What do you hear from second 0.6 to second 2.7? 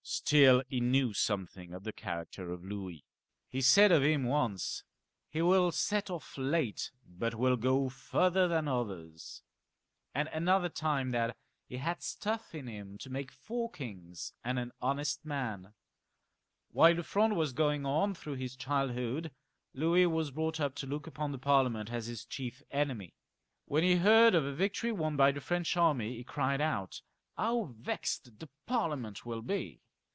he knew something of the character of